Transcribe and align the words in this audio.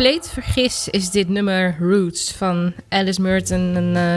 Compleet 0.00 0.28
vergis, 0.28 0.88
is 0.88 1.10
dit 1.10 1.28
nummer 1.28 1.76
Roots 1.80 2.32
van 2.32 2.72
Alice 2.88 3.20
Merton. 3.20 3.60
Een 3.60 3.96
eh, 3.96 4.16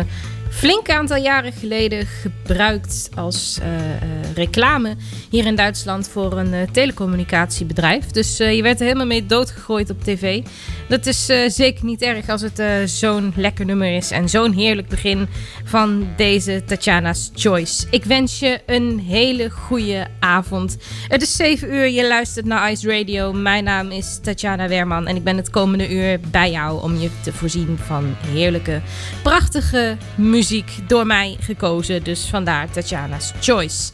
flink 0.54 0.90
aantal 0.90 1.18
jaren 1.18 1.54
geleden 1.54 2.06
gebruikt 2.06 3.10
als 3.16 3.60
eh, 3.62 3.76
eh, 3.76 4.02
reclame 4.36 4.96
hier 5.30 5.46
in 5.46 5.56
Duitsland 5.56 6.08
voor 6.08 6.38
een 6.38 6.54
eh, 6.54 6.62
telecommunicatiebedrijf. 6.72 8.06
Dus 8.06 8.38
je 8.38 8.62
werd 8.62 8.80
er 8.80 8.86
helemaal 8.86 9.06
mee 9.06 9.26
doodgegooid 9.26 9.90
op 9.90 10.04
tv. 10.04 10.42
Dat 10.88 11.06
is 11.06 11.26
zeker 11.48 11.86
niet 11.86 12.02
erg 12.02 12.30
als 12.30 12.42
het 12.42 12.90
zo'n 12.90 13.34
lekker 13.36 13.66
nummer 13.66 13.96
is 13.96 14.12
en 14.12 14.30
zo'n 14.30 14.54
heerlijk 14.54 14.88
begin 14.88 15.28
van 15.64 16.08
deze 16.18 16.64
Tatjana's 16.66 17.32
Choice. 17.36 17.86
Ik 17.90 18.04
wens 18.04 18.40
je 18.40 18.60
een 18.66 19.00
hele 19.00 19.50
goede 19.50 20.08
avond. 20.20 20.78
Het 21.08 21.22
is 21.22 21.36
7 21.36 21.74
uur, 21.74 21.90
je 21.90 22.08
luistert 22.08 22.46
naar 22.46 22.72
Ice 22.72 22.98
Radio. 22.98 23.34
Mijn 23.34 23.64
naam 23.64 23.92
is 23.92 24.20
Tatjana 24.22 24.68
Werman 24.68 25.08
en 25.08 25.16
ik 25.16 25.24
ben 25.24 25.38
het 25.38 25.50
komende 25.50 25.94
uur 25.94 26.20
bij 26.32 26.52
jou 26.52 26.82
om 26.82 26.96
je 26.96 27.10
te 27.24 27.34
voorzien 27.34 27.78
van 27.86 28.16
heerlijke, 28.28 28.82
prachtige 29.24 29.98
muziek 30.16 30.43
muziek 30.50 30.72
door 30.88 31.06
mij 31.06 31.38
gekozen. 31.40 32.04
Dus 32.04 32.25
vandaar 32.25 32.72
Tatjana's 32.72 33.31
Choice. 33.42 33.92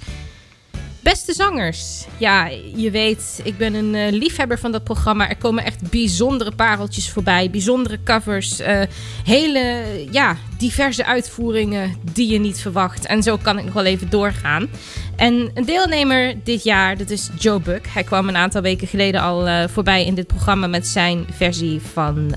Beste 1.03 1.33
zangers. 1.33 2.05
Ja, 2.17 2.49
je 2.75 2.91
weet, 2.91 3.41
ik 3.43 3.57
ben 3.57 3.73
een 3.73 3.93
uh, 3.93 4.19
liefhebber 4.19 4.59
van 4.59 4.71
dat 4.71 4.83
programma. 4.83 5.29
Er 5.29 5.37
komen 5.37 5.63
echt 5.63 5.89
bijzondere 5.89 6.51
pareltjes 6.51 7.09
voorbij. 7.09 7.49
Bijzondere 7.49 7.99
covers. 8.03 8.59
Eh, 8.59 8.81
hele, 9.23 9.83
ja, 10.11 10.37
diverse 10.57 11.05
uitvoeringen 11.05 11.95
die 12.13 12.31
je 12.31 12.39
niet 12.39 12.59
verwacht. 12.59 13.05
En 13.05 13.23
zo 13.23 13.37
kan 13.37 13.57
ik 13.57 13.65
nog 13.65 13.73
wel 13.73 13.85
even 13.85 14.09
doorgaan. 14.09 14.67
En 15.15 15.51
een 15.53 15.65
deelnemer 15.65 16.35
dit 16.43 16.63
jaar, 16.63 16.97
dat 16.97 17.09
is 17.09 17.29
Joe 17.39 17.59
Buck. 17.59 17.87
Hij 17.87 18.03
kwam 18.03 18.27
een 18.27 18.37
aantal 18.37 18.61
weken 18.61 18.87
geleden 18.87 19.21
al 19.21 19.47
eh, 19.47 19.67
voorbij 19.67 20.05
in 20.05 20.15
dit 20.15 20.27
programma 20.27 20.67
met 20.67 20.87
zijn 20.87 21.25
versie 21.31 21.81
van 21.93 22.33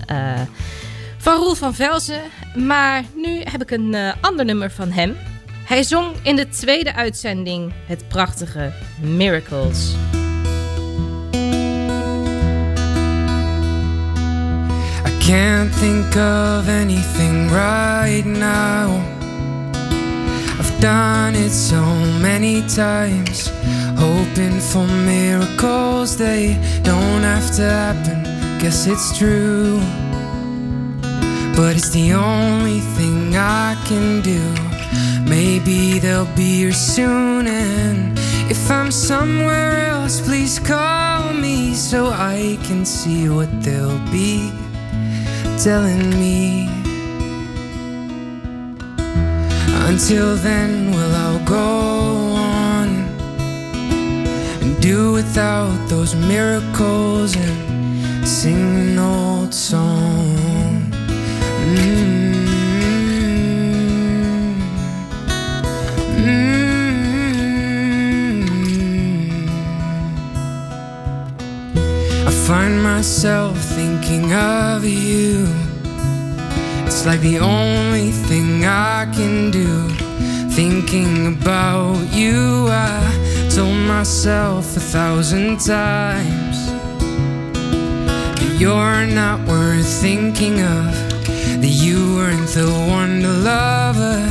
van 1.23 1.37
Roel 1.37 1.55
van 1.55 1.75
Velzen. 1.75 2.21
Maar 2.55 3.05
nu 3.15 3.41
heb 3.45 3.63
ik 3.63 3.71
een 3.71 3.95
eh, 3.95 4.13
ander 4.21 4.45
nummer 4.45 4.71
van 4.71 4.91
hem. 4.91 5.17
Hij 5.65 5.83
zong 5.83 6.15
in 6.23 6.37
de 6.37 6.49
tweede 6.49 6.95
uitzending 6.95 7.73
het 7.87 8.09
prachtige 8.09 8.73
Miracles. 9.01 9.95
I 15.07 15.27
can't 15.27 15.79
think 15.79 16.15
of 16.15 16.69
anything 16.69 17.51
right 17.51 18.25
now. 18.25 19.01
I've 20.61 20.81
done 20.81 21.45
it 21.45 21.53
so 21.53 21.85
many 22.21 22.63
times, 22.67 23.51
hoping 23.97 24.61
for 24.61 24.87
miracles. 25.05 26.17
They 26.17 26.59
don't 26.83 27.23
have 27.23 27.55
to 27.55 27.63
happen, 27.63 28.23
guess 28.61 28.87
it's 28.87 29.19
true. 29.19 30.01
But 31.54 31.76
it's 31.76 31.90
the 31.90 32.12
only 32.14 32.81
thing 32.96 33.37
I 33.37 33.76
can 33.87 34.20
do. 34.22 34.43
Maybe 35.28 35.99
they'll 35.99 36.34
be 36.34 36.56
here 36.62 36.72
soon, 36.72 37.46
and 37.46 38.19
if 38.50 38.70
I'm 38.70 38.90
somewhere 38.90 39.87
else, 39.87 40.20
please 40.20 40.58
call 40.58 41.32
me 41.32 41.75
so 41.75 42.06
I 42.06 42.58
can 42.64 42.84
see 42.84 43.28
what 43.28 43.50
they'll 43.62 44.04
be 44.10 44.50
telling 45.62 46.10
me. 46.10 46.69
Until 49.88 50.37
then, 50.37 50.90
well, 50.93 51.14
I'll 51.25 51.44
go 51.46 51.69
on 52.34 52.88
and 54.62 54.81
do 54.81 55.12
without 55.12 55.76
those 55.88 56.14
miracles 56.14 57.37
and 57.37 58.26
sing 58.26 58.62
an 58.84 58.99
old 58.99 59.52
song. 59.52 60.22
Find 72.52 72.82
myself 72.82 73.56
thinking 73.56 74.34
of 74.34 74.84
you. 74.84 75.46
It's 76.84 77.06
like 77.06 77.20
the 77.20 77.38
only 77.38 78.10
thing 78.10 78.66
I 78.66 79.10
can 79.16 79.50
do. 79.50 79.88
Thinking 80.50 81.28
about 81.28 81.96
you, 82.12 82.69
I 82.69 83.49
told 83.49 83.78
myself 83.94 84.76
a 84.76 84.81
thousand 84.81 85.60
times 85.60 86.58
that 88.38 88.56
you're 88.58 89.06
not 89.06 89.40
worth 89.49 89.90
thinking 90.02 90.60
of. 90.60 90.93
That 91.62 91.75
you 91.84 92.16
weren't 92.16 92.49
the 92.49 92.69
one 93.00 93.22
to 93.22 93.32
love 93.52 93.96
a 93.96 94.26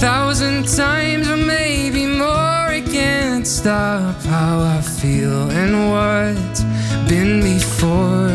thousand 0.00 0.66
times, 0.66 1.28
or 1.28 1.36
maybe 1.36 2.04
more. 2.04 2.50
I 2.80 2.80
can't 2.80 3.46
stop 3.46 4.16
how 4.22 4.60
I 4.60 4.80
feel 4.80 5.50
and 5.50 5.72
what's 5.92 6.69
been 7.10 7.42
before. 7.42 8.28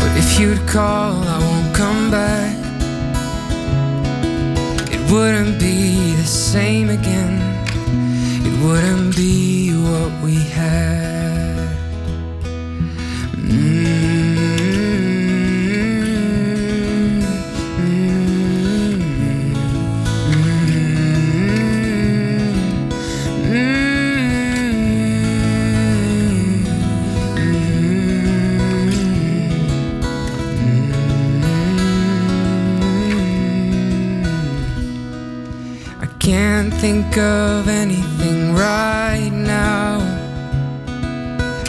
But 0.00 0.12
if 0.22 0.40
you'd 0.40 0.66
call, 0.66 1.22
I 1.22 1.38
won't 1.38 1.74
come 1.74 2.10
back. 2.10 2.56
It 4.90 5.02
wouldn't 5.12 5.60
be 5.60 6.14
the 6.14 6.24
same 6.24 6.88
again. 6.88 7.36
It 8.46 8.54
wouldn't 8.64 9.14
be 9.16 9.72
what 9.74 10.12
we 10.24 10.36
had. 10.36 11.25
Think 36.86 37.16
of 37.16 37.66
anything 37.66 38.54
right 38.54 39.32
now. 39.32 40.00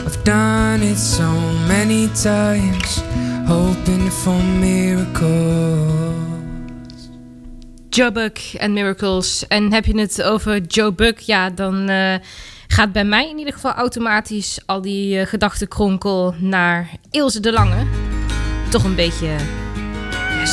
I've 0.05 0.23
done 0.23 0.83
it 0.83 0.97
so 0.97 1.31
many 1.67 2.07
times, 2.07 3.01
hoping 3.47 4.11
for 4.11 4.43
miracles. 4.59 6.13
Joe 7.89 8.11
Buck 8.11 8.37
en 8.57 8.73
Miracles. 8.73 9.47
En 9.47 9.73
heb 9.73 9.85
je 9.85 9.99
het 9.99 10.23
over 10.23 10.61
Joe 10.61 10.93
Buck, 10.93 11.19
ja, 11.19 11.49
dan 11.49 11.89
eh, 11.89 12.15
gaat 12.67 12.91
bij 12.91 13.05
mij 13.05 13.29
in 13.29 13.37
ieder 13.37 13.53
geval 13.53 13.71
automatisch 13.73 14.59
al 14.65 14.81
die 14.81 15.19
eh, 15.19 15.27
gedachtenkronkel 15.27 16.35
naar 16.39 16.89
Ilse 17.11 17.39
de 17.39 17.51
Lange. 17.51 17.85
Toch 18.69 18.83
een 18.83 18.95
beetje 18.95 19.35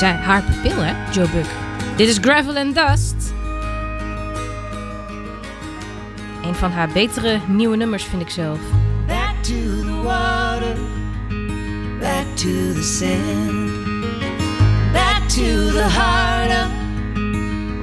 ja, 0.00 0.12
haar 0.12 0.42
pupil, 0.42 0.82
hè, 0.82 1.12
Joe 1.12 1.28
Buck. 1.28 1.46
Dit 1.96 2.08
is 2.08 2.18
Gravel 2.20 2.56
and 2.56 2.74
Dust. 2.74 3.43
Een 6.44 6.54
van 6.54 6.70
haar 6.70 6.88
betere 6.88 7.40
nieuwe 7.46 7.76
nummers, 7.76 8.04
vind 8.04 8.22
ik 8.22 8.30
zelf. 8.30 8.58
Back 9.06 9.42
to 9.42 9.54
the 9.80 10.00
water, 10.02 10.76
back 12.00 12.26
to 12.34 12.72
the 12.72 12.82
sand, 12.82 13.70
back 14.92 15.28
to 15.28 15.70
the 15.72 15.88
heart 15.88 16.50
of 16.50 16.70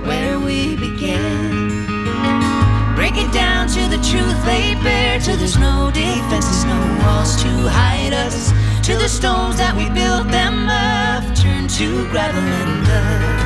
where 0.05 0.39
we 0.39 0.75
began. 0.79 1.69
Break 2.95 3.15
it 3.15 3.31
down 3.31 3.67
to 3.67 3.87
the 3.89 3.99
truth 3.99 4.45
laid 4.45 4.83
bare, 4.83 5.19
till 5.19 5.37
there's 5.37 5.57
no 5.57 5.91
defenses, 5.91 6.63
no 6.63 6.97
walls 7.03 7.41
to 7.41 7.49
hide 7.69 8.13
us, 8.27 8.53
to 8.83 8.95
the 8.95 9.09
stones 9.09 9.57
that 9.57 9.75
we 9.75 9.89
built 9.89 10.29
them 10.31 10.69
up, 10.69 11.23
turn 11.35 11.67
to 11.67 12.07
gravel 12.11 12.41
and 12.41 12.85
dust. 12.85 13.40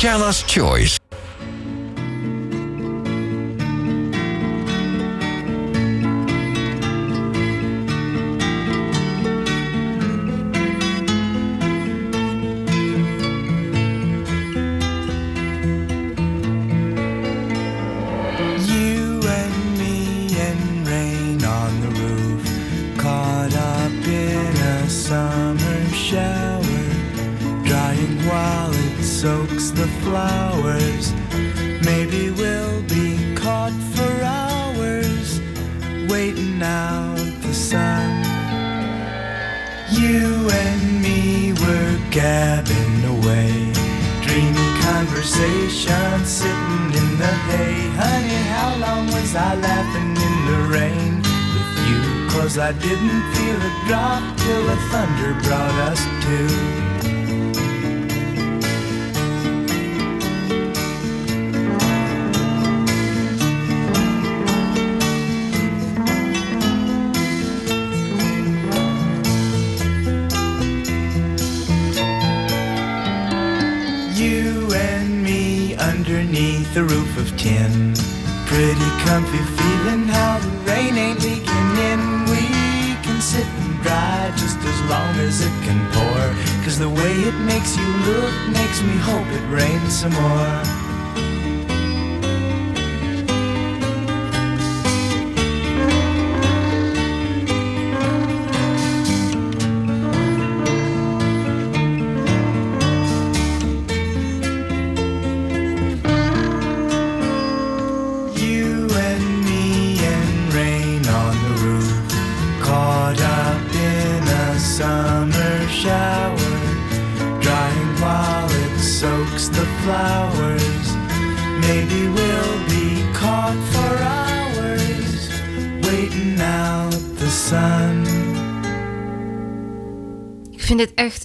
Tatjana's 0.00 0.42
Choice. 0.44 0.99
Underneath 76.70 76.76
a 76.76 76.94
roof 76.94 77.18
of 77.18 77.38
tin. 77.38 77.94
Pretty 78.46 78.90
comfy 79.04 79.38
feeling 79.38 80.06
how 80.08 80.38
the 80.38 80.48
rain 80.70 80.96
ain't 80.96 81.20
leaking 81.20 81.70
in. 81.90 82.24
We 82.26 82.96
can 83.02 83.20
sit 83.20 83.46
and 83.46 83.82
dry 83.82 84.32
just 84.36 84.58
as 84.58 84.80
long 84.90 85.14
as 85.16 85.40
it 85.40 85.52
can 85.64 85.80
pour. 85.92 86.64
Cause 86.64 86.78
the 86.78 86.88
way 86.88 87.12
it 87.12 87.34
makes 87.46 87.76
you 87.76 87.86
look 88.06 88.34
makes 88.52 88.82
me 88.82 88.96
hope 88.96 89.26
it 89.26 89.46
rains 89.50 90.00
some 90.00 90.12
more. 90.12 90.79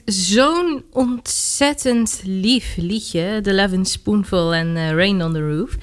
Zo'n 0.06 0.84
ontzettend 0.92 2.22
lief 2.24 2.76
liedje. 2.78 3.40
The 3.42 3.50
Eleven 3.50 3.86
Spoonful 3.86 4.54
en 4.54 4.78
eh, 4.78 4.92
Rain 4.92 5.24
on 5.24 5.34
the 5.34 5.48
Roof. 5.48 5.78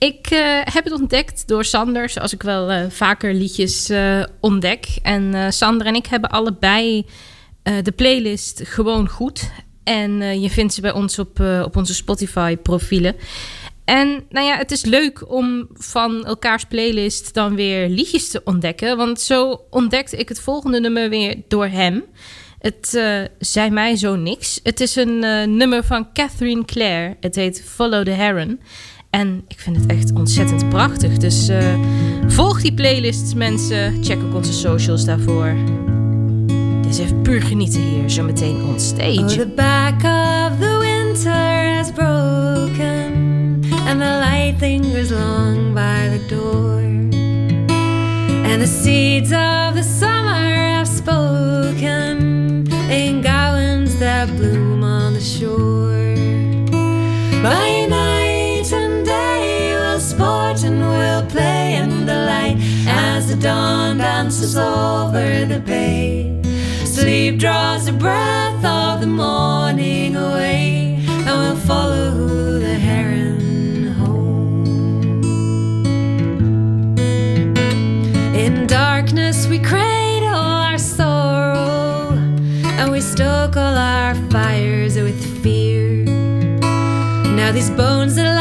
Ik 0.00 0.30
eh, 0.30 0.58
heb 0.64 0.84
het 0.84 0.92
ontdekt 0.92 1.48
door 1.48 1.64
Sander, 1.64 2.08
zoals 2.08 2.32
ik 2.32 2.42
wel 2.42 2.70
eh, 2.70 2.84
vaker 2.88 3.34
liedjes 3.34 3.88
eh, 3.88 4.22
ontdek. 4.40 4.86
En 5.02 5.52
Sander 5.52 5.86
en 5.86 5.94
ik 5.94 6.06
hebben 6.06 6.30
allebei 6.30 7.06
de 7.82 7.92
playlist 7.92 8.60
gewoon 8.64 9.08
goed. 9.08 9.50
En 9.84 10.40
je 10.40 10.50
vindt 10.50 10.74
ze 10.74 10.80
bij 10.80 10.92
ons 10.92 11.18
op, 11.18 11.40
op 11.64 11.76
onze 11.76 11.94
Spotify-profielen. 11.94 13.16
En 13.84 14.24
nou 14.28 14.46
ja, 14.46 14.56
het 14.56 14.70
is 14.70 14.84
leuk 14.84 15.30
om 15.30 15.68
van 15.72 16.24
elkaars 16.24 16.64
playlist 16.64 17.34
dan 17.34 17.54
weer 17.54 17.88
liedjes 17.88 18.28
te 18.28 18.40
ontdekken. 18.44 18.96
Want 18.96 19.20
zo 19.20 19.60
ontdekte 19.70 20.16
ik 20.16 20.28
het 20.28 20.40
volgende 20.40 20.80
nummer 20.80 21.08
weer 21.08 21.36
door 21.48 21.66
hem. 21.66 22.04
Het 22.60 22.94
eh, 22.94 23.20
zei 23.38 23.70
mij 23.70 23.96
zo 23.96 24.16
niks. 24.16 24.60
Het 24.62 24.80
is 24.80 24.96
een 24.96 25.24
eh, 25.24 25.46
nummer 25.46 25.84
van 25.84 26.12
Catherine 26.12 26.64
Clare. 26.64 27.16
Het 27.20 27.34
heet 27.34 27.62
Follow 27.66 28.04
the 28.04 28.10
Heron. 28.10 28.60
En 29.10 29.44
ik 29.48 29.60
vind 29.60 29.76
het 29.76 29.86
echt 29.86 30.12
ontzettend 30.12 30.68
prachtig. 30.68 31.16
Dus 31.16 31.48
eh, 31.48 31.74
volg 32.26 32.60
die 32.60 32.74
playlists, 32.74 33.34
mensen. 33.34 34.04
Check 34.04 34.22
ook 34.22 34.34
onze 34.34 34.52
socials 34.52 35.04
daarvoor. 35.04 35.54
Dit 36.82 36.92
is 36.92 36.98
even 36.98 37.22
puur 37.22 37.42
genieten 37.42 37.80
hier, 37.80 38.10
zo 38.10 38.22
meteen 38.22 38.64
on 38.64 38.80
stage. 38.80 39.20
Oh, 39.20 39.26
the 39.26 39.52
back 39.56 39.94
of 39.94 40.58
the 40.58 40.78
winter 40.78 41.74
has 41.76 41.92
broken, 41.92 43.62
and 43.86 44.00
the 44.00 44.18
light 44.30 44.60
lingers 44.60 45.10
long 45.10 45.72
by 45.74 46.18
the 46.18 46.26
door. 46.28 46.78
And 48.50 48.60
the 48.60 48.80
seeds 48.82 49.30
of 49.30 49.74
the 49.74 49.98
dawn 63.40 63.96
dances 63.96 64.56
over 64.56 65.46
the 65.46 65.60
bay. 65.60 66.40
Sleep 66.84 67.38
draws 67.38 67.86
the 67.86 67.92
breath 67.92 68.62
of 68.64 69.00
the 69.00 69.06
morning 69.06 70.14
away, 70.14 71.02
and 71.08 71.26
we'll 71.26 71.56
follow 71.56 72.58
the 72.58 72.74
heron 72.74 73.86
home. 73.94 74.66
In 78.34 78.66
darkness, 78.66 79.46
we 79.46 79.58
cradle 79.58 80.28
our 80.28 80.76
sorrow, 80.76 82.12
and 82.78 82.92
we 82.92 83.00
stoke 83.00 83.56
all 83.56 83.76
our 83.76 84.14
fires 84.30 84.96
with 84.96 85.42
fear. 85.42 86.04
Now, 87.34 87.52
these 87.52 87.70
bones 87.70 88.16
that 88.16 88.39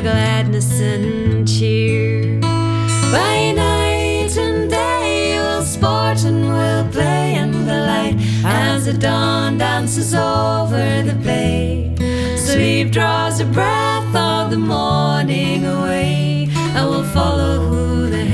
gladness 0.00 0.80
and 0.80 1.46
cheer. 1.46 2.40
By 2.40 3.52
night 3.52 4.36
and 4.36 4.70
day 4.70 5.38
we'll 5.38 5.62
sport 5.62 6.24
and 6.24 6.48
we'll 6.48 6.88
play 6.90 7.34
in 7.34 7.66
the 7.66 7.78
light 7.86 8.16
as 8.44 8.86
the 8.86 8.94
dawn 8.94 9.58
dances 9.58 10.14
over 10.14 11.02
the 11.02 11.14
bay. 11.22 11.94
Sleep 12.36 12.90
draws 12.90 13.40
a 13.40 13.44
breath 13.44 14.14
of 14.14 14.50
the 14.50 14.58
morning 14.58 15.64
away, 15.64 16.48
and 16.74 16.88
we'll 16.88 17.04
follow 17.04 17.60
who 17.60 18.08
the 18.10 18.24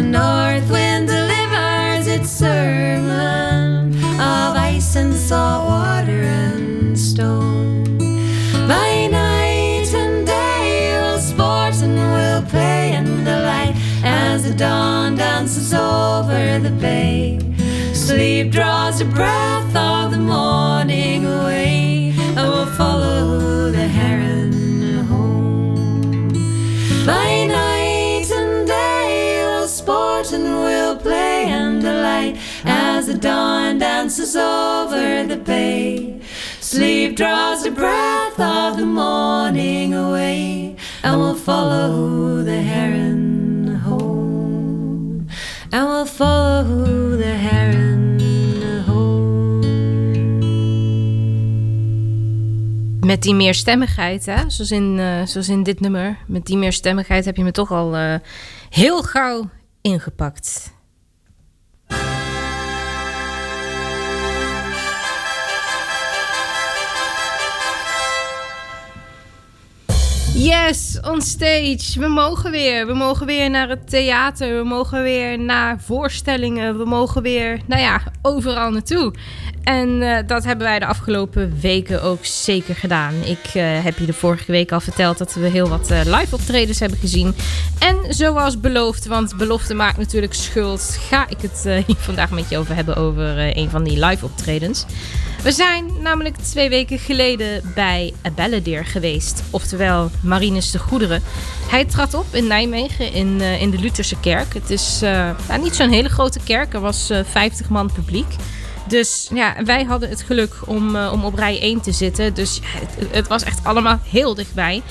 the 0.00 0.06
north 0.06 0.70
wind 0.70 1.08
delivers 1.08 2.06
its 2.06 2.30
sermon 2.30 3.92
of 4.14 4.56
ice 4.56 4.96
and 4.96 5.14
salt 5.14 5.68
water 5.68 6.22
and 6.22 6.98
stone. 6.98 7.84
By 8.66 9.08
night 9.08 9.92
and 9.92 10.26
day 10.26 10.98
we'll 11.02 11.18
sport 11.18 11.74
and 11.82 11.96
we'll 11.96 12.42
play 12.48 12.92
and 12.92 13.26
delight 13.26 13.74
as 14.02 14.44
the 14.48 14.54
dawn 14.54 15.16
dances 15.16 15.74
over 15.74 16.58
the 16.60 16.74
bay. 16.80 17.38
Sleep 17.92 18.52
draws 18.52 19.02
a 19.02 19.04
breath 19.04 19.59
dawn 33.20 33.78
dances 33.78 34.36
over 34.36 35.26
the 35.26 35.36
bay. 35.36 36.20
Sleep 36.60 37.16
draws 37.16 37.62
the 37.62 37.70
breath 37.70 38.38
of 38.38 38.76
the 38.76 38.86
morning 38.86 39.94
away, 39.94 40.76
and 41.02 41.20
we'll 41.20 41.34
follow 41.34 42.42
the 42.42 42.62
heron 42.62 43.80
home. 43.84 45.26
And 45.72 45.86
we'll 45.86 46.06
follow 46.06 47.16
the 47.16 47.24
heron 47.24 48.20
home. 48.86 49.60
Met 53.00 53.22
die 53.22 53.34
meerstemmigheid, 53.34 54.26
hè? 54.26 54.50
Zoals, 54.50 54.70
in, 54.70 54.98
eh, 54.98 55.26
zoals 55.26 55.48
in 55.48 55.62
dit 55.62 55.80
nummer. 55.80 56.18
Met 56.26 56.46
die 56.46 56.56
meerstemmigheid 56.56 57.24
heb 57.24 57.36
je 57.36 57.42
me 57.44 57.50
toch 57.50 57.70
al 57.70 57.96
eh, 57.96 58.14
heel 58.68 59.02
gauw 59.02 59.48
ingepakt. 59.80 60.78
Yes, 70.42 70.98
on 71.02 71.20
stage. 71.20 72.00
We 72.00 72.06
mogen 72.08 72.50
weer. 72.50 72.86
We 72.86 72.94
mogen 72.94 73.26
weer 73.26 73.50
naar 73.50 73.68
het 73.68 73.90
theater. 73.90 74.56
We 74.56 74.64
mogen 74.64 75.02
weer 75.02 75.38
naar 75.38 75.80
voorstellingen. 75.80 76.78
We 76.78 76.84
mogen 76.84 77.22
weer, 77.22 77.60
nou 77.66 77.80
ja, 77.80 78.02
overal 78.22 78.70
naartoe. 78.70 79.14
En 79.62 80.02
eh, 80.02 80.26
dat 80.26 80.44
hebben 80.44 80.66
wij 80.66 80.78
de 80.78 80.86
afgelopen 80.86 81.60
weken 81.60 82.02
ook 82.02 82.24
zeker 82.24 82.74
gedaan. 82.74 83.14
Ik 83.24 83.54
eh, 83.54 83.84
heb 83.84 83.98
je 83.98 84.06
de 84.06 84.12
vorige 84.12 84.52
week 84.52 84.72
al 84.72 84.80
verteld 84.80 85.18
dat 85.18 85.34
we 85.34 85.48
heel 85.48 85.68
wat 85.68 85.90
eh, 85.90 86.00
live 86.04 86.34
optredens 86.34 86.80
hebben 86.80 86.98
gezien. 86.98 87.34
En 87.78 88.14
zoals 88.14 88.60
beloofd, 88.60 89.06
want 89.06 89.36
belofte 89.36 89.74
maakt 89.74 89.98
natuurlijk 89.98 90.34
schuld, 90.34 90.98
ga 91.08 91.28
ik 91.28 91.40
het 91.40 91.62
hier 91.86 91.96
vandaag 91.96 92.30
met 92.30 92.48
je 92.48 92.58
over 92.58 92.74
hebben 92.74 92.96
over 92.96 93.56
een 93.56 93.70
van 93.70 93.84
die 93.84 94.06
live 94.06 94.24
optredens. 94.24 94.86
We 95.42 95.52
zijn 95.52 96.02
namelijk 96.02 96.36
twee 96.36 96.68
weken 96.68 96.98
geleden 96.98 97.72
bij 97.74 98.14
Balladeer 98.34 98.84
geweest, 98.84 99.42
oftewel 99.50 100.10
Marinus 100.22 100.70
de 100.70 100.78
Goederen. 100.78 101.22
Hij 101.70 101.84
trad 101.84 102.14
op 102.14 102.34
in 102.34 102.46
Nijmegen 102.46 103.12
in, 103.12 103.40
in 103.40 103.70
de 103.70 103.78
Lutherse 103.78 104.20
kerk. 104.20 104.54
Het 104.54 104.70
is 104.70 105.00
nou, 105.00 105.62
niet 105.62 105.74
zo'n 105.74 105.90
hele 105.90 106.08
grote 106.08 106.40
kerk, 106.44 106.74
er 106.74 106.80
was 106.80 107.10
50 107.24 107.68
man 107.68 107.92
publiek. 107.92 108.36
Dus 108.90 109.30
ja, 109.34 109.56
wij 109.64 109.84
hadden 109.84 110.08
het 110.08 110.22
geluk 110.22 110.54
om, 110.66 110.96
uh, 110.96 111.12
om 111.12 111.24
op 111.24 111.34
rij 111.34 111.60
1 111.60 111.80
te 111.80 111.92
zitten. 111.92 112.34
Dus 112.34 112.60
het, 112.64 113.10
het, 113.10 113.28
was 113.28 113.42
echt 113.42 113.64
allemaal 113.64 113.98
heel 114.04 114.34
dichtbij. 114.34 114.82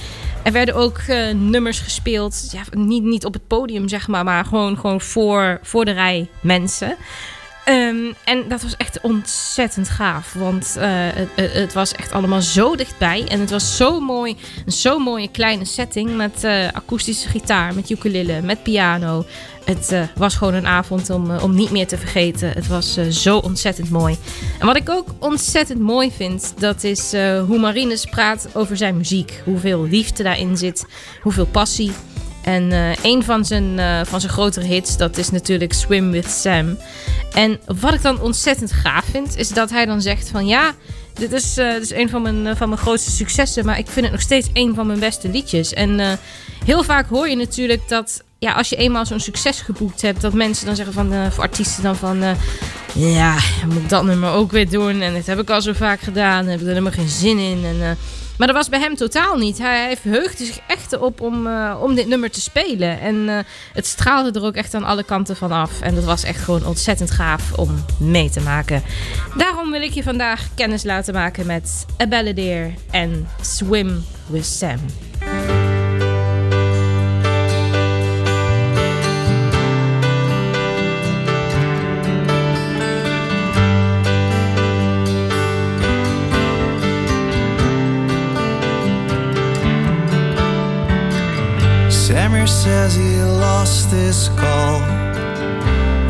Er 0.43 0.51
werden 0.51 0.75
ook 0.75 0.97
uh, 1.09 1.33
nummers 1.33 1.79
gespeeld. 1.79 2.49
Ja, 2.51 2.61
niet, 2.71 3.03
niet 3.03 3.25
op 3.25 3.33
het 3.33 3.47
podium, 3.47 3.87
zeg 3.87 4.07
maar, 4.07 4.23
maar 4.23 4.45
gewoon, 4.45 4.77
gewoon 4.77 5.01
voor, 5.01 5.59
voor 5.63 5.85
de 5.85 5.91
rij 5.91 6.29
mensen. 6.41 6.97
Um, 7.65 8.13
en 8.23 8.47
dat 8.47 8.61
was 8.61 8.77
echt 8.77 9.01
ontzettend 9.01 9.89
gaaf. 9.89 10.33
Want 10.33 10.75
uh, 10.77 10.83
het, 11.35 11.73
was 11.73 11.93
echt 11.93 12.11
allemaal 12.11 12.41
zo 12.41 12.75
dichtbij. 12.75 13.25
En 13.27 13.39
het 13.39 13.49
was 13.49 13.77
zo 13.77 13.99
mooi. 13.99 14.37
Een 14.65 14.71
zo 14.71 14.99
mooie 14.99 15.31
kleine 15.31 15.65
setting. 15.65 16.15
Met 16.15 16.47
akoestische 16.71 17.29
gitaar, 17.29 17.75
met 17.75 17.89
ukulele, 17.89 18.41
met 18.41 18.63
piano. 18.63 19.25
Het 19.65 19.91
uh, 19.91 20.03
was 20.15 20.35
gewoon 20.35 20.53
een 20.53 20.67
avond 20.67 21.09
om, 21.09 21.31
om 21.31 21.55
niet 21.55 21.71
meer 21.71 21.87
te 21.87 21.97
vergeten. 21.97 22.51
Het 22.51 22.67
was 22.67 22.93
zo 23.09 23.37
ontzettend 23.37 23.89
mooi. 23.89 24.17
En 24.59 24.65
wat 24.65 24.75
ik 24.75 24.89
ook 24.89 25.07
ontzettend 25.19 25.79
mooi 25.79 26.11
vind, 26.11 26.53
dat 26.57 26.83
is 26.83 27.11
hoe 27.47 27.59
Marinus 27.59 28.05
praat 28.05 28.47
over 28.53 28.77
zijn 28.77 28.97
muziek. 28.97 29.41
Hoeveel 29.43 29.83
liefde 29.83 30.23
daarin 30.23 30.57
zit, 30.57 30.85
hoeveel 31.21 31.45
passie. 31.45 31.91
En 32.49 32.95
een 33.01 33.23
van 33.23 33.45
zijn, 33.45 33.79
van 34.05 34.19
zijn 34.19 34.33
grotere 34.33 34.65
hits, 34.65 34.97
dat 34.97 35.17
is 35.17 35.29
natuurlijk 35.29 35.73
Swim 35.73 36.11
with 36.11 36.29
Sam. 36.29 36.77
En 37.33 37.59
wat 37.65 37.93
ik 37.93 38.01
dan 38.01 38.21
ontzettend 38.21 38.71
gaaf 38.71 39.05
vind, 39.11 39.37
is 39.37 39.49
dat 39.49 39.69
hij 39.69 39.85
dan 39.85 40.01
zegt 40.01 40.29
van 40.29 40.47
ja, 40.47 40.73
dit 41.13 41.31
is, 41.31 41.57
is 41.57 41.91
een 41.91 42.09
van 42.09 42.21
mijn, 42.21 42.57
van 42.57 42.69
mijn 42.69 42.81
grootste 42.81 43.11
successen, 43.11 43.65
maar 43.65 43.77
ik 43.77 43.87
vind 43.87 44.05
het 44.05 44.11
nog 44.13 44.21
steeds 44.21 44.47
een 44.53 44.75
van 44.75 44.87
mijn 44.87 44.99
beste 44.99 45.29
liedjes. 45.29 45.73
En 45.73 46.19
heel 46.65 46.83
vaak 46.83 47.09
hoor 47.09 47.29
je 47.29 47.35
natuurlijk 47.35 47.81
dat 47.87 48.23
ja, 48.39 48.53
als 48.53 48.69
je 48.69 48.75
eenmaal 48.75 49.05
zo'n 49.05 49.19
succes 49.19 49.61
geboekt 49.61 50.01
hebt, 50.01 50.21
dat 50.21 50.33
mensen 50.33 50.65
dan 50.65 50.75
zeggen 50.75 50.93
van, 50.93 51.31
voor 51.31 51.43
artiesten 51.43 51.83
dan 51.83 51.95
van, 51.95 52.23
ja, 52.93 53.37
moet 53.65 53.77
ik 53.77 53.89
dat 53.89 54.03
nummer 54.03 54.31
ook 54.31 54.51
weer 54.51 54.69
doen? 54.69 55.01
En 55.01 55.13
dat 55.13 55.25
heb 55.25 55.39
ik 55.39 55.49
al 55.49 55.61
zo 55.61 55.73
vaak 55.73 55.99
gedaan, 55.99 56.45
heb 56.45 56.59
ik 56.59 56.65
er 56.65 56.67
helemaal 56.67 56.91
geen 56.91 57.09
zin 57.09 57.37
in. 57.37 57.65
En, 57.65 57.97
maar 58.39 58.47
dat 58.47 58.55
was 58.55 58.69
bij 58.69 58.79
hem 58.79 58.95
totaal 58.95 59.37
niet. 59.37 59.57
Hij, 59.57 59.97
verheugde 59.97 60.45
zich 60.45 60.59
echt 60.67 60.97
op 60.97 61.21
om, 61.21 61.47
om 61.81 61.95
dit 61.95 62.07
nummer 62.07 62.31
te 62.31 62.41
spelen. 62.41 62.99
En 62.99 63.45
het 63.73 63.85
straalde 63.85 64.39
er 64.39 64.45
ook 64.45 64.55
echt 64.55 64.73
aan 64.73 64.83
alle 64.83 65.03
kanten 65.03 65.35
van 65.35 65.51
af. 65.51 65.81
En 65.81 65.95
dat 65.95 66.03
was 66.03 66.23
echt 66.23 66.43
gewoon 66.43 66.65
ontzettend 66.65 67.11
gaaf 67.11 67.53
om 67.53 67.85
mee 67.97 68.29
te 68.29 68.41
maken. 68.41 68.83
Daarom 69.37 69.71
wil 69.71 69.81
ik 69.81 69.93
je 69.93 70.03
vandaag 70.03 70.47
kennis 70.55 70.83
laten 70.83 71.13
maken 71.13 71.45
met 71.45 71.85
A 72.01 72.23
en 72.91 73.27
Swim 73.41 74.03
with 74.27 74.45
Sam. 74.45 75.08
Says 92.49 92.95
he 92.95 93.21
lost 93.21 93.91
his 93.91 94.29
call 94.29 94.81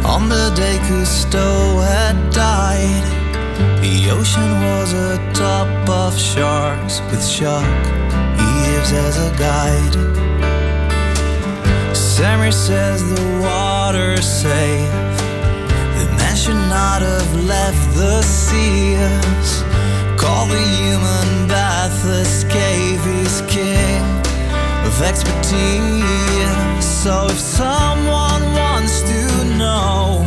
on 0.05 0.29
the 0.29 0.51
day 0.55 0.77
Cousteau 0.87 1.83
had 1.83 2.15
died. 2.31 3.05
The 3.83 4.09
ocean 4.11 4.51
was 4.63 4.93
a 4.93 5.17
top 5.33 5.89
of 5.89 6.17
sharks 6.17 7.01
with 7.11 7.25
Shark 7.25 7.83
Eves 8.39 8.91
as 8.93 9.17
a 9.17 9.31
guide. 9.37 9.95
Samir 11.93 12.53
says 12.53 12.99
the 13.15 13.25
water's 13.41 14.25
safe. 14.25 15.17
The 15.97 16.05
man 16.17 16.35
should 16.37 16.63
not 16.69 17.01
have 17.01 17.33
left 17.43 17.95
the 17.95 18.21
seas. 18.21 19.49
Call 20.17 20.45
the 20.47 20.63
human 20.79 21.47
bathless 21.49 22.45
cave 22.45 23.01
his 23.03 23.41
king 23.49 24.18
of 24.89 25.01
expertise. 25.03 26.85
So 26.85 27.27
if 27.27 27.39
someone 27.39 28.43
wants 28.53 29.01
to 29.01 29.45
know 29.57 30.25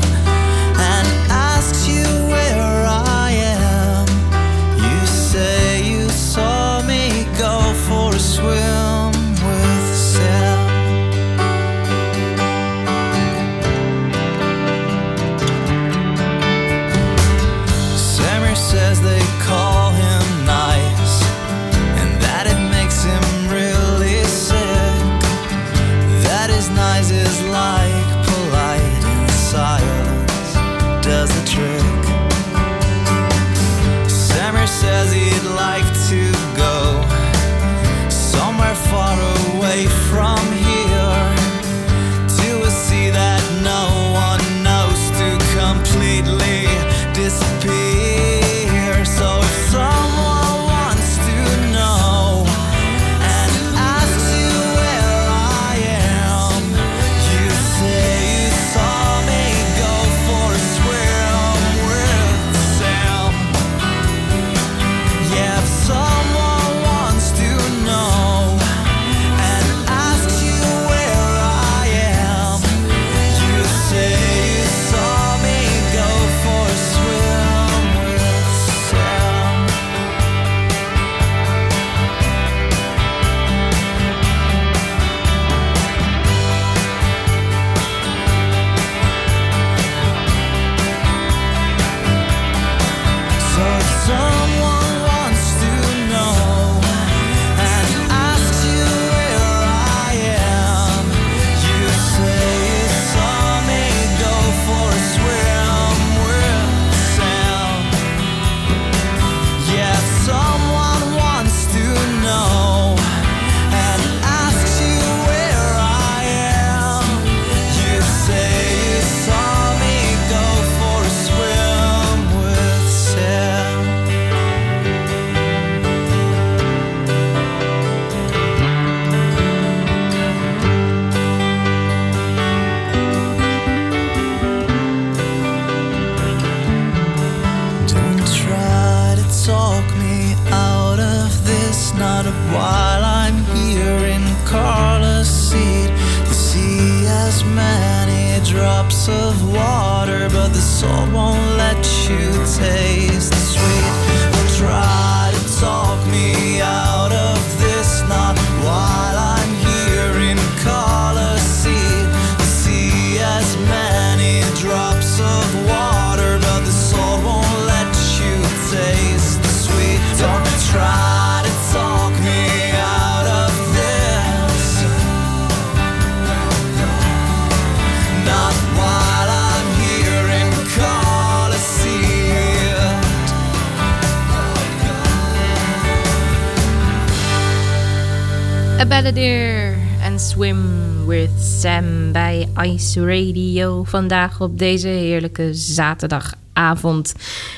Belladeer 188.92 189.76
en 190.02 190.20
Swim 190.20 190.60
with 191.06 191.30
Sam 191.40 192.12
bij 192.12 192.48
Ice 192.62 193.06
Radio 193.06 193.84
vandaag 193.84 194.40
op 194.40 194.58
deze 194.58 194.88
heerlijke 194.88 195.54
zaterdagavond. 195.54 197.14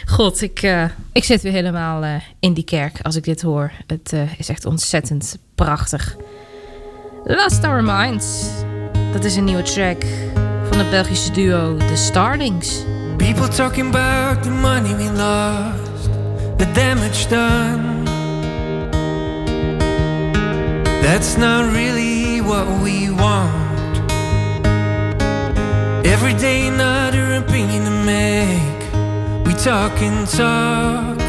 God, 0.06 0.42
ik, 0.42 0.62
eh, 0.62 0.84
ik 1.12 1.24
zit 1.24 1.42
weer 1.42 1.52
helemaal 1.52 2.02
eh, 2.04 2.14
in 2.38 2.52
die 2.52 2.64
kerk 2.64 2.98
als 3.02 3.16
ik 3.16 3.24
dit 3.24 3.42
hoor. 3.42 3.72
Het 3.86 4.12
eh, 4.12 4.38
is 4.38 4.48
echt 4.48 4.64
ontzettend 4.64 5.38
prachtig. 5.54 6.16
Last 7.24 7.64
Our 7.64 7.82
Minds, 7.84 8.46
dat 9.12 9.24
is 9.24 9.36
een 9.36 9.44
nieuwe 9.44 9.62
track 9.62 10.04
van 10.68 10.78
het 10.78 10.90
Belgische 10.90 11.32
duo 11.32 11.76
The 11.76 11.96
Starlings. 11.96 12.84
People 13.16 13.48
talking 13.48 13.94
about 13.94 14.42
the 14.42 14.50
money 14.50 14.96
we 14.96 15.12
lost, 15.12 16.08
the 16.56 16.72
damage 16.72 17.28
done. 17.28 17.93
That's 21.04 21.36
not 21.36 21.70
really 21.74 22.40
what 22.40 22.66
we 22.82 23.10
want. 23.10 24.08
Every 26.06 26.32
day, 26.32 26.66
another 26.66 27.34
opinion 27.34 27.84
to 27.84 27.96
make. 28.14 28.80
We 29.46 29.52
talk 29.52 29.92
and 30.00 30.26
talk. 30.26 31.20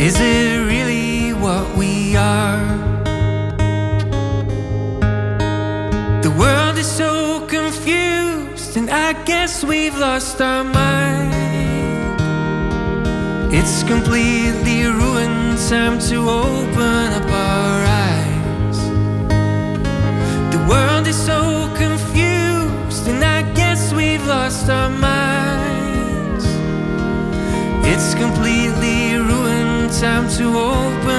Is 0.00 0.16
it 0.18 0.66
really 0.72 1.34
what 1.34 1.76
we 1.76 2.16
are? 2.16 2.64
The 6.22 6.34
world 6.40 6.78
is 6.78 6.90
so 6.90 7.46
confused, 7.46 8.78
and 8.78 8.88
I 8.90 9.12
guess 9.24 9.62
we've 9.62 9.98
lost 9.98 10.40
our 10.40 10.64
mind. 10.64 11.34
It's 13.52 13.82
completely 13.82 14.86
ruined 14.86 15.41
time 15.68 15.98
to 15.98 16.16
open 16.28 17.12
up 17.18 17.28
our 17.30 17.84
eyes. 17.84 18.78
The 20.50 20.66
world 20.68 21.06
is 21.06 21.16
so 21.16 21.70
confused, 21.76 23.06
and 23.06 23.22
I 23.24 23.42
guess 23.54 23.92
we've 23.92 24.26
lost 24.26 24.68
our 24.68 24.90
minds. 24.90 26.44
It's 27.86 28.14
completely 28.14 29.16
ruined. 29.16 29.92
Time 29.92 30.28
to 30.38 30.44
open 30.58 31.11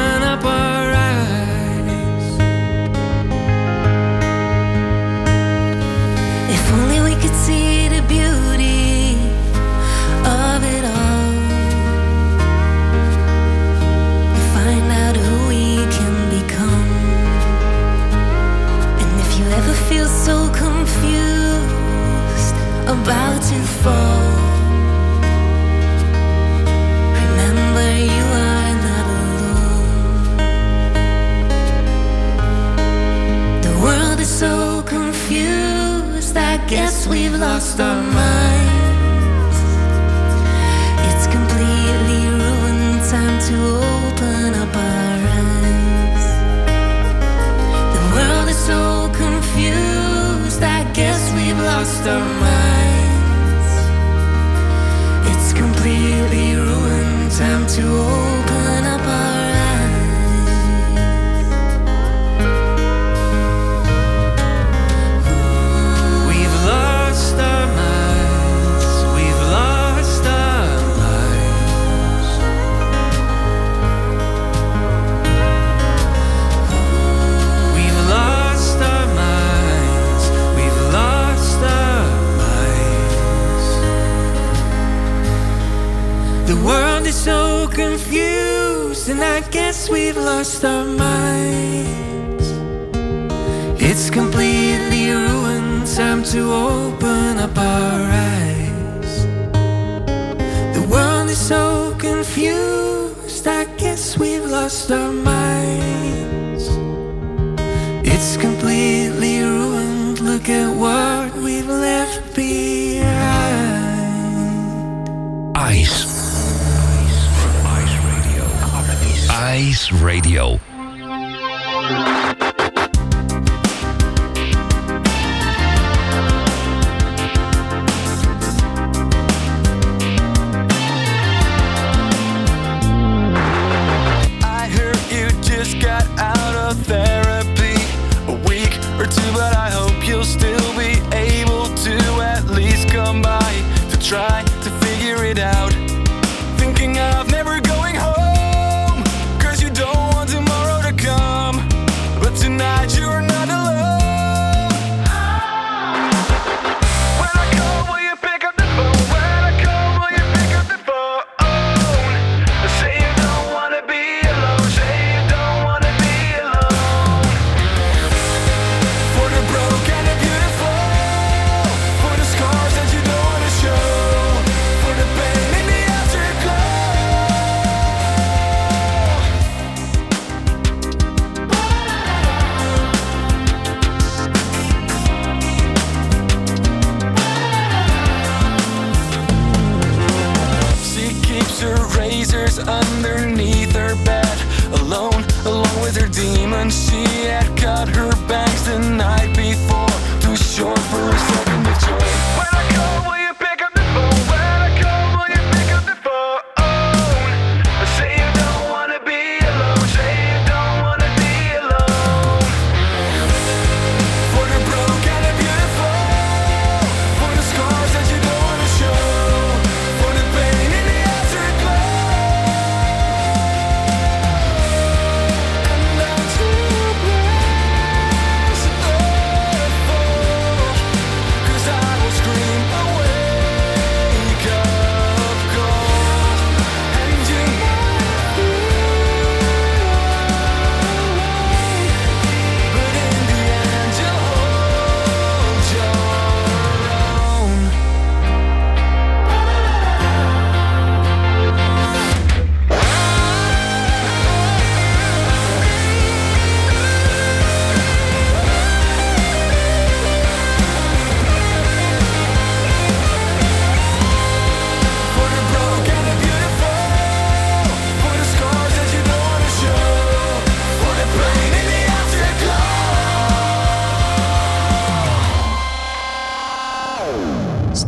Radio. 120.01 120.62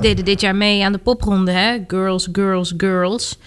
Deden 0.06 0.26
dit 0.26 0.42
jaar 0.42 0.56
mee 0.56 0.84
aan 0.84 0.92
de 0.92 0.98
popronde, 0.98 1.52
hè? 1.52 1.78
Girls, 1.88 2.28
Girls, 2.32 2.74
Girls. 2.78 3.38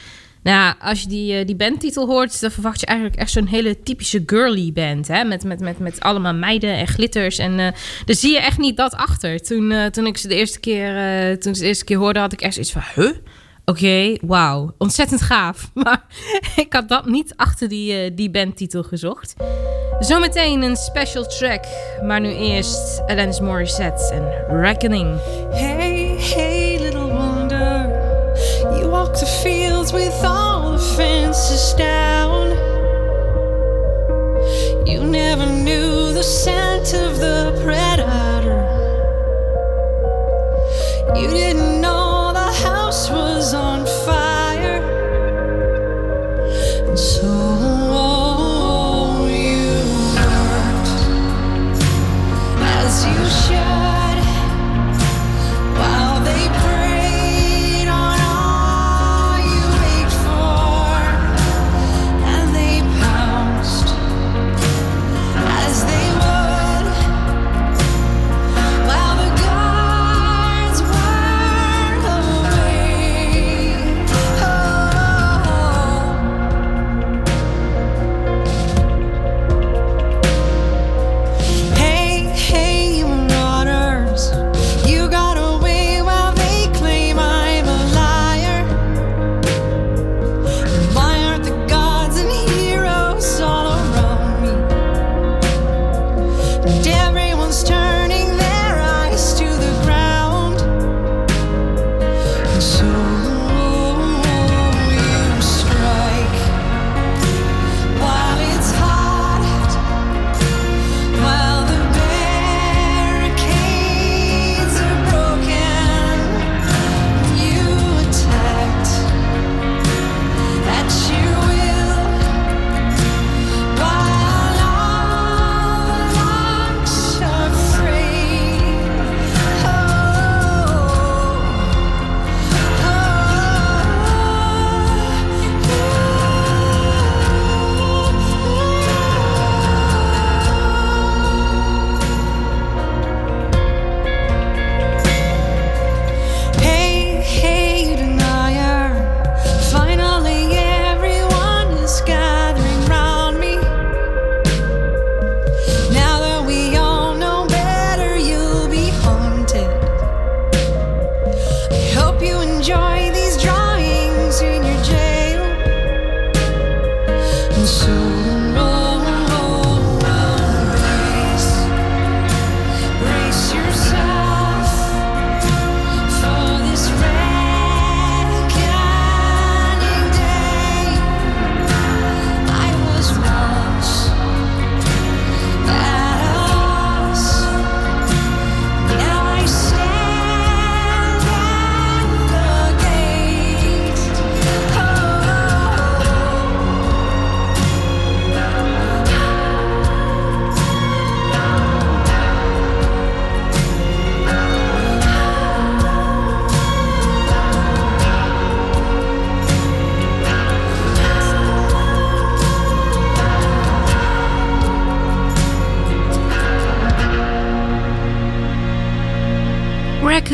Nou, 0.43 0.75
als 0.81 1.01
je 1.03 1.09
die, 1.09 1.35
eh, 1.35 1.47
die 1.47 1.57
bandtitel 1.57 2.07
hoort, 2.07 2.41
dan 2.41 2.51
verwacht 2.51 2.81
je 2.81 2.87
eigenlijk 2.87 3.19
echt 3.19 3.31
zo'n 3.31 3.47
hele 3.47 3.83
typische 3.83 4.23
girly 4.27 4.73
band. 4.73 5.09
Hè? 5.09 5.25
Met, 5.25 5.45
met, 5.45 5.61
met, 5.61 5.79
met 5.79 6.01
allemaal 6.01 6.35
meiden 6.35 6.75
en 6.75 6.87
glitters. 6.87 7.39
En 7.39 7.53
uh, 7.53 7.69
daar 8.05 8.17
zie 8.17 8.33
je 8.33 8.41
echt 8.41 8.59
niet 8.59 8.77
dat 8.77 8.95
achter. 8.95 9.43
Toen, 9.43 9.71
uh, 9.71 9.87
toen 9.87 10.07
ik 10.07 10.17
ze 10.17 10.29
de 10.29 10.35
eerste 10.35 10.61
keer, 10.61 11.41
toen 11.41 11.55
ze 11.55 11.61
de 11.61 11.67
eerste 11.67 11.85
keer 11.85 11.97
hoorde, 11.97 12.19
had 12.19 12.33
ik 12.33 12.41
echt 12.41 12.57
iets 12.57 12.73
van? 12.73 12.83
Oké, 13.69 13.79
okay, 13.79 14.21
wauw. 14.23 14.75
Ontzettend 14.79 15.21
gaaf. 15.21 15.71
Maar 15.75 16.05
ik 16.57 16.73
had 16.73 16.89
dat 16.89 17.07
niet 17.07 17.33
achter 17.37 17.69
die, 17.69 18.15
die 18.15 18.31
bandtitel 18.31 18.83
gezocht. 18.83 19.35
Zometeen 20.01 20.63
een 20.63 20.77
special 20.77 21.27
track. 21.27 21.65
Maar 22.03 22.21
nu 22.21 22.35
eerst 22.35 23.03
Alanis 23.07 23.41
Morissette 23.41 24.15
en 24.15 24.57
Reckoning. 24.61 25.19
Hey, 25.51 26.17
hey, 26.35 26.79
little 26.81 27.07
wonder. 27.07 27.89
You 28.63 28.89
walk 28.89 29.15
the 29.15 29.27
fields 29.27 29.93
with 29.93 30.25
all 30.25 30.77
the 30.77 30.95
fences 30.97 31.75
down. 31.77 32.49
You 34.85 35.05
never 35.05 35.47
knew 35.47 36.13
the 36.13 36.23
scent 36.23 37.09
of 37.09 37.19
the 37.19 37.61
predator. 37.65 37.88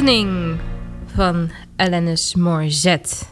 Van 0.04 1.50
Alanis 1.76 2.34
Morissette. 2.34 3.24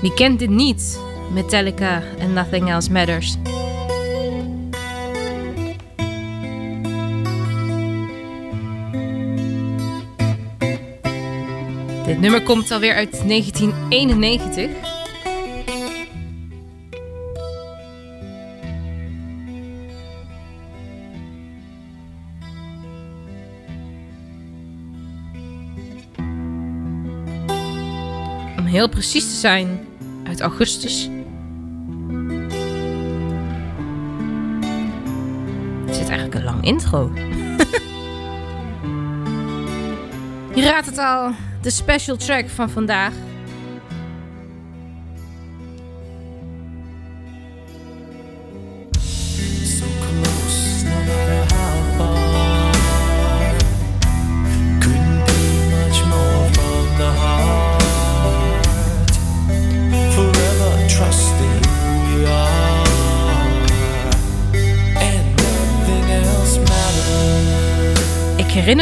Wie 0.00 0.14
kent 0.14 0.38
dit 0.38 0.50
niet? 0.50 1.00
Metallica 1.32 2.02
en 2.18 2.32
Nothing 2.32 2.68
Else 2.70 2.92
Matters. 2.92 3.36
Dit 12.06 12.20
nummer 12.20 12.42
komt 12.42 12.70
alweer 12.70 12.94
uit 12.94 13.28
1991. 13.28 14.97
Heel 28.78 28.88
precies 28.88 29.24
te 29.24 29.36
zijn, 29.36 29.86
uit 30.24 30.40
augustus. 30.40 31.08
Het 35.86 35.96
zit 35.96 36.08
eigenlijk 36.08 36.34
een 36.34 36.44
lang 36.44 36.64
intro. 36.64 37.12
Je 40.54 40.62
raadt 40.62 40.86
het 40.86 40.98
al, 40.98 41.30
de 41.62 41.70
special 41.70 42.16
track 42.16 42.48
van 42.48 42.70
vandaag. 42.70 43.12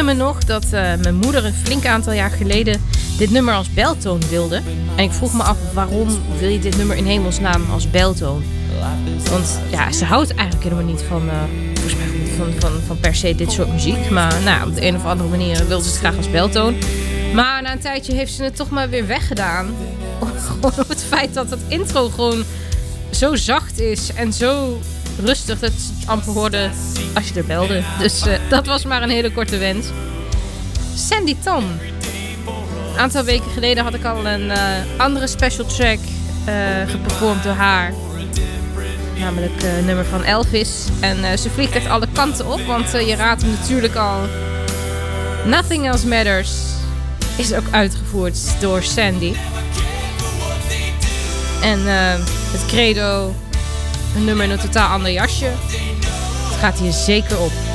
Me 0.07 0.13
nog 0.13 0.45
dat 0.45 0.65
eh, 0.65 0.71
mijn 1.03 1.15
moeder 1.15 1.45
een 1.45 1.55
flink 1.55 1.87
aantal 1.87 2.13
jaar 2.13 2.31
geleden 2.31 2.83
dit 3.19 3.31
nummer 3.31 3.55
als 3.55 3.71
beltoon 3.71 4.21
wilde. 4.29 4.63
En 4.97 5.05
ik 5.05 5.13
vroeg 5.13 5.33
me 5.33 5.43
af 5.43 5.57
waarom 5.73 6.09
wil 6.39 6.49
je 6.49 6.59
dit 6.59 6.77
nummer 6.77 6.97
in 6.97 7.07
hemelsnaam 7.07 7.71
als 7.71 7.91
beltoon? 7.91 8.45
Want 9.31 9.59
ja, 9.71 9.93
ze 9.93 10.05
houdt 10.05 10.35
eigenlijk 10.35 10.63
helemaal 10.63 10.93
niet 10.93 11.03
van, 11.03 11.29
eh, 11.29 11.37
van, 12.37 12.47
van, 12.59 12.71
van 12.87 13.01
per 13.01 13.15
se 13.15 13.35
dit 13.35 13.53
soort 13.53 13.73
muziek. 13.73 14.11
Maar 14.11 14.43
nou, 14.45 14.69
op 14.69 14.75
de 14.75 14.87
een 14.87 14.97
of 14.97 15.05
andere 15.05 15.29
manier 15.29 15.67
wilde 15.67 15.85
ze 15.85 15.91
het 15.91 15.99
graag 15.99 16.17
als 16.17 16.31
beltoon. 16.31 16.75
Maar 17.35 17.63
na 17.63 17.73
een 17.73 17.79
tijdje 17.79 18.15
heeft 18.15 18.33
ze 18.33 18.43
het 18.43 18.57
toch 18.57 18.71
maar 18.71 18.89
weer 18.89 19.07
weggedaan. 19.07 19.75
Gewoon 20.47 20.73
op 20.79 20.89
het 20.89 21.05
feit 21.09 21.35
dat 21.35 21.51
het 21.51 21.61
intro 21.69 22.09
gewoon 22.09 22.45
zo 23.11 23.35
zacht 23.35 23.81
is 23.81 24.13
en 24.13 24.33
zo 24.33 24.79
rustig 25.25 25.59
dat 25.59 25.73
amper 26.07 26.33
hoorde 26.33 26.71
als 27.14 27.29
je 27.29 27.35
er 27.35 27.45
belde. 27.45 27.83
Dus 27.99 28.27
eh, 28.27 28.39
dat 28.49 28.67
was 28.67 28.85
maar 28.85 29.03
een 29.03 29.11
hele 29.11 29.33
korte 29.33 29.59
wens. 29.59 29.87
Sandy 30.95 31.37
Tom. 31.45 31.64
Een 32.93 32.99
aantal 32.99 33.25
weken 33.25 33.51
geleden 33.51 33.85
had 33.85 33.95
ik 33.95 34.05
al 34.05 34.27
een 34.27 34.51
eh, 34.51 34.61
andere 34.97 35.27
special 35.27 35.67
track 35.67 35.99
eh 36.45 36.55
geperformd 36.87 37.43
door 37.43 37.53
haar. 37.53 37.93
Namelijk 39.19 39.62
nummer 39.85 40.05
van 40.05 40.25
Elvis. 40.25 40.85
En 41.01 41.39
ze 41.39 41.51
vliegt 41.51 41.73
echt 41.73 41.87
alle 41.87 42.07
kanten 42.12 42.53
op, 42.53 42.61
want 42.67 42.91
je 42.91 43.14
raadt 43.14 43.43
hem 43.43 43.51
natuurlijk 43.51 43.95
al. 43.95 44.21
Nothing 45.45 45.87
Else 45.87 46.09
Matters 46.09 46.51
is 47.37 47.53
ook 47.53 47.67
uitgevoerd 47.71 48.39
door 48.61 48.83
Sandy. 48.83 49.35
En 51.62 51.81
het 52.53 52.67
credo, 52.67 53.35
een 54.15 54.25
nummer 54.25 54.45
in 54.45 54.51
een 54.51 54.59
totaal 54.59 54.89
ander 54.89 55.13
jasje. 55.13 55.45
Het 55.45 56.59
gaat 56.61 56.79
hier 56.79 56.93
zeker 56.93 57.41
op. 57.41 57.66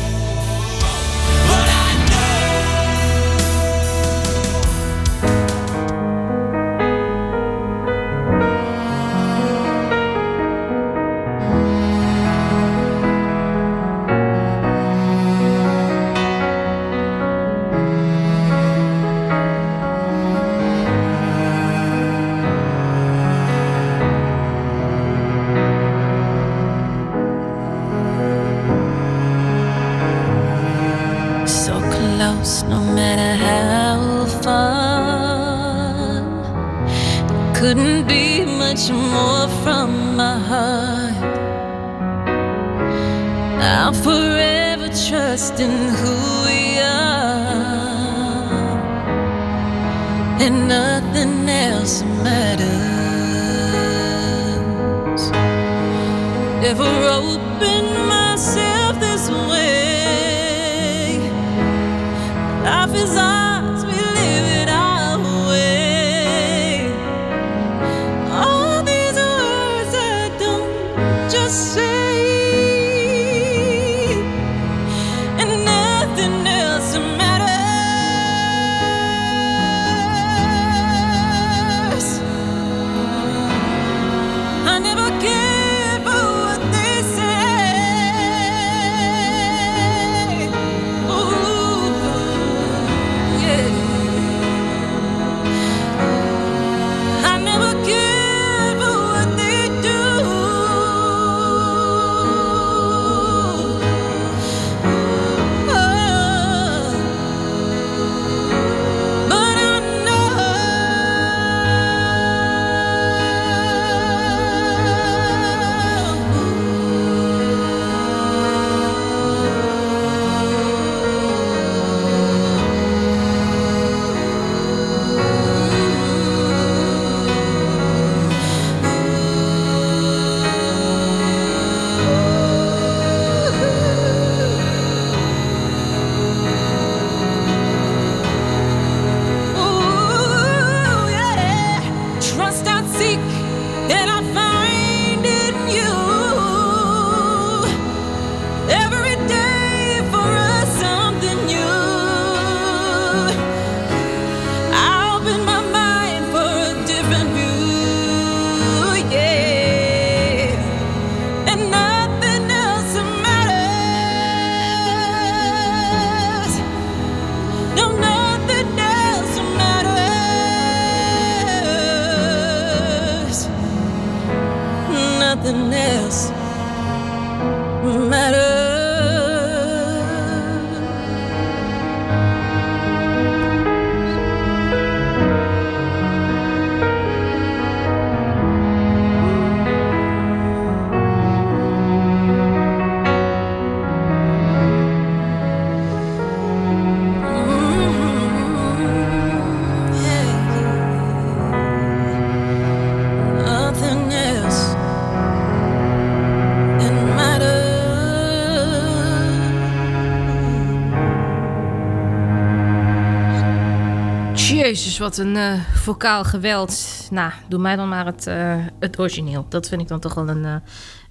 Jezus, 214.71 214.97
wat 214.97 215.17
een 215.17 215.35
eh 215.35 215.59
vocaal 215.73 216.23
geweld. 216.23 217.07
Nou, 217.09 217.31
doe 217.49 217.59
mij 217.59 217.75
dan 217.75 217.89
maar 217.89 218.05
het, 218.05 218.27
eh, 218.27 218.65
het 218.79 218.99
origineel. 218.99 219.45
Dat 219.49 219.67
vind 219.67 219.81
ik 219.81 219.87
dan 219.87 219.99
toch 219.99 220.13
wel 220.13 220.27
een, 220.27 220.45
eh, 220.45 220.55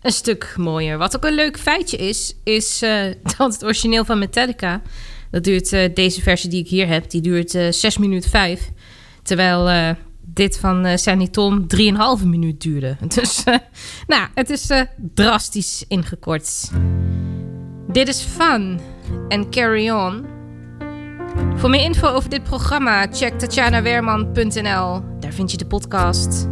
een 0.03 0.13
stuk 0.13 0.55
mooier. 0.57 0.99
Wat 0.99 1.17
ook 1.17 1.25
een 1.25 1.35
leuk 1.35 1.59
feitje 1.59 1.97
is, 1.97 2.35
is 2.45 2.79
dat 3.37 3.53
het 3.53 3.65
origineel 3.65 4.05
van 4.05 4.19
Metallica... 4.19 4.83
dat 5.31 5.45
duurt, 5.45 5.71
deze 5.95 6.23
versie 6.23 6.51
die 6.51 6.61
ik 6.61 6.69
hier 6.69 6.87
heb, 6.87 7.11
die 7.11 7.21
duurt 7.21 7.55
eh 7.55 7.71
6 7.71 7.99
minuten 7.99 8.31
5. 8.31 8.71
Terwijl 9.23 9.95
dit 10.21 10.59
van 10.59 10.99
Sandy 10.99 11.29
Tom 11.29 11.67
3,5 11.67 12.25
minuut 12.25 12.61
duurde. 12.61 12.97
Dus, 13.15 13.45
nou, 14.07 14.29
het 14.35 14.51
is 14.51 14.69
drastisch 15.15 15.85
ingekort. 15.89 16.71
Dit 17.89 18.09
is 18.09 18.21
Fun 18.23 18.81
en 19.29 19.51
Carry 19.51 19.91
On. 19.91 20.40
Voor 21.57 21.71
meer 21.71 21.83
info 21.83 22.09
over 22.09 22.31
dit 22.31 22.43
programma, 22.43 23.07
check 23.11 23.39
tatjanaweerman.nl. 23.39 25.03
Daar 25.21 25.33
vind 25.33 25.51
je 25.51 25.57
de 25.57 25.67
podcast. 25.67 26.49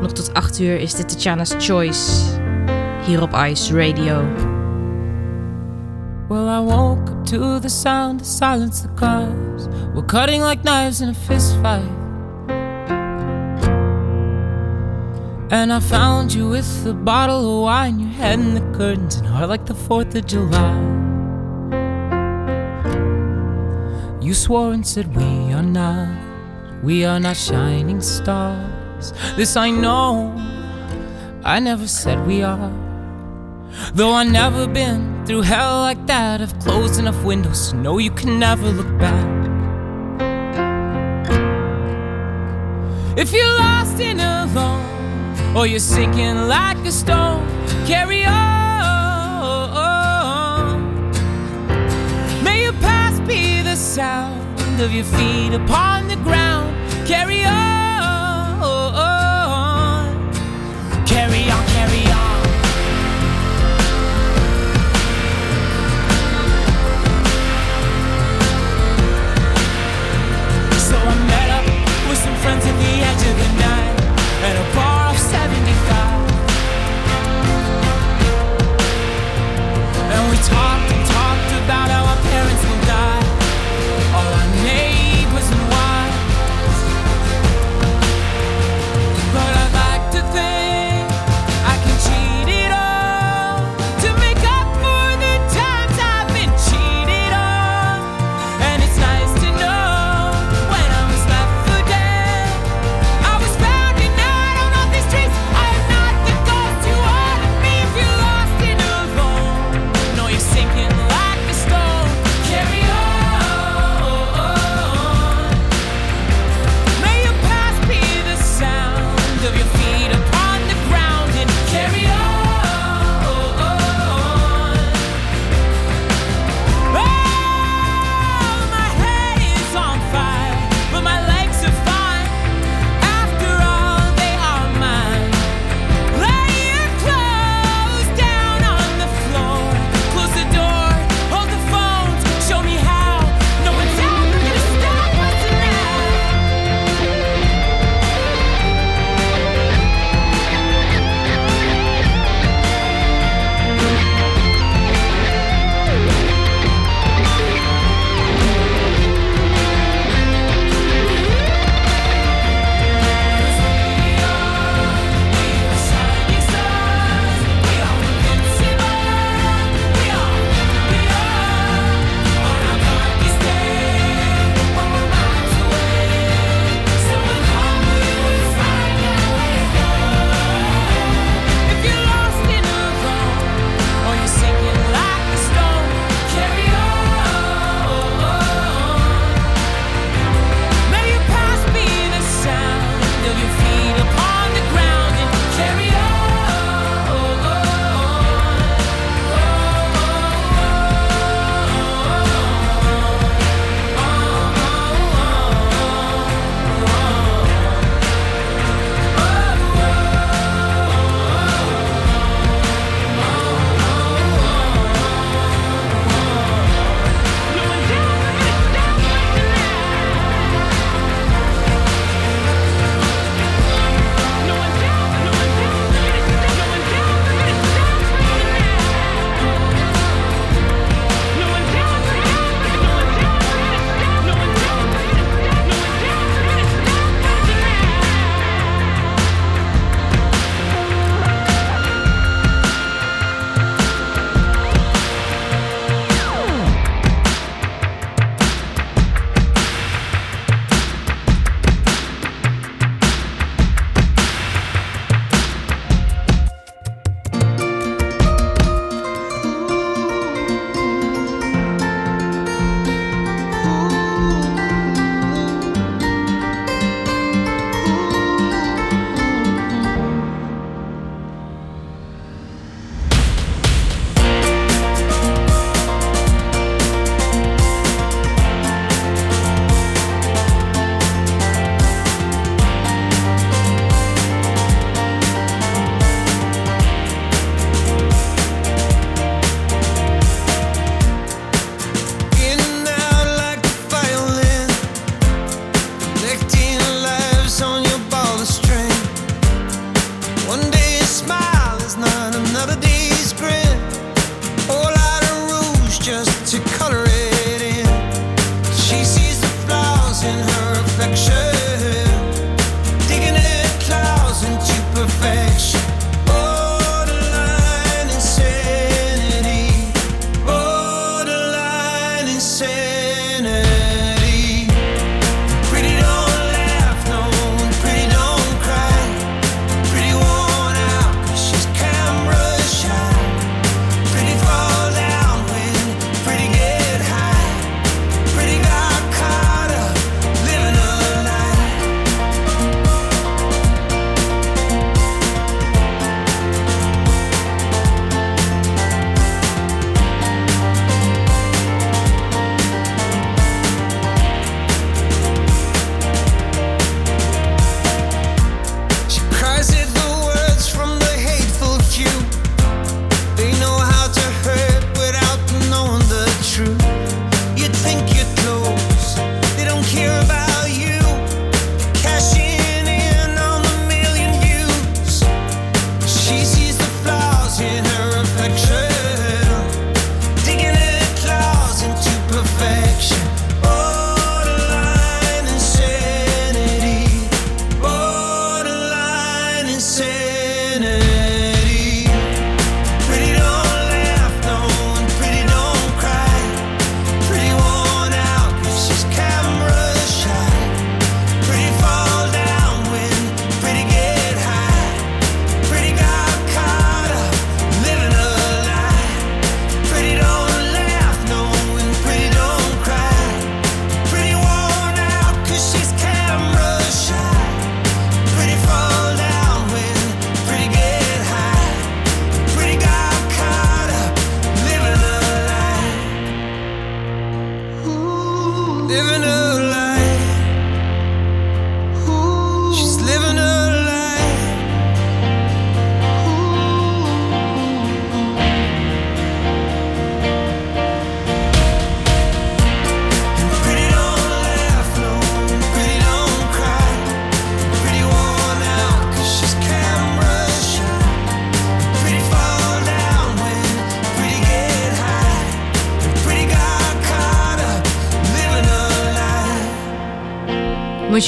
Nog 0.00 0.12
tot 0.12 0.34
8 0.34 0.60
uur 0.60 0.80
is 0.80 0.94
dit 0.94 1.08
Tatjana's 1.08 1.54
Choice. 1.58 2.22
Hier 3.06 3.22
op 3.22 3.34
Ice 3.34 3.74
Radio. 3.74 4.24
Well, 6.28 6.46
I 6.46 6.60
woke 6.60 7.10
up 7.10 7.24
to 7.24 7.58
the 7.58 7.68
sound 7.68 8.20
of 8.20 8.26
silence. 8.26 8.82
The 8.82 8.94
cars 8.94 9.66
were 9.94 10.04
cutting 10.04 10.44
like 10.44 10.62
knives 10.62 11.00
in 11.00 11.08
a 11.08 11.14
fist 11.14 11.56
fight. 11.62 11.96
And 15.50 15.72
I 15.72 15.80
found 15.80 16.32
you 16.32 16.50
with 16.50 16.86
a 16.86 16.92
bottle 16.92 17.36
of 17.36 17.62
wine, 17.62 17.98
your 17.98 18.10
head 18.10 18.38
in 18.38 18.54
the 18.54 18.78
curtains, 18.78 19.16
and 19.16 19.26
heart 19.26 19.48
like 19.48 19.64
the 19.64 19.74
4th 19.74 20.14
of 20.14 20.26
July. 20.26 20.97
You 24.28 24.34
swore 24.34 24.74
and 24.74 24.86
said, 24.86 25.16
We 25.16 25.54
are 25.54 25.62
not, 25.62 26.84
we 26.84 27.02
are 27.06 27.18
not 27.18 27.34
shining 27.34 28.02
stars. 28.02 29.14
This 29.36 29.56
I 29.56 29.70
know, 29.70 30.34
I 31.44 31.60
never 31.60 31.88
said 31.88 32.26
we 32.26 32.42
are. 32.42 32.70
Though 33.94 34.10
I've 34.10 34.30
never 34.30 34.66
been 34.66 35.24
through 35.24 35.40
hell 35.52 35.78
like 35.78 36.06
that, 36.08 36.42
I've 36.42 36.58
closed 36.58 37.00
enough 37.00 37.24
windows 37.24 37.70
to 37.70 37.76
know 37.76 37.96
you 37.96 38.10
can 38.10 38.38
never 38.38 38.68
look 38.68 38.98
back. 38.98 39.28
If 43.16 43.32
you're 43.32 43.54
lost 43.54 43.98
and 43.98 44.20
alone, 44.20 45.56
or 45.56 45.66
you're 45.66 45.78
sinking 45.78 46.48
like 46.48 46.76
a 46.84 46.92
stone, 46.92 47.48
carry 47.86 48.26
on. 48.26 48.57
Sound 53.98 54.80
of 54.80 54.92
your 54.92 55.04
feet 55.04 55.52
upon 55.52 56.06
the 56.06 56.14
ground. 56.22 56.70
Carry 57.04 57.44
on, 57.44 57.77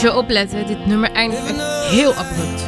Je 0.01 0.15
opletten, 0.15 0.67
dit 0.67 0.87
nummer 0.87 1.13
eindigt 1.13 1.47
heel 1.91 2.15
abrupt. 2.15 2.60